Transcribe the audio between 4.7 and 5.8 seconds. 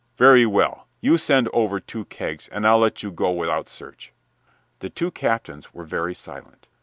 The two captains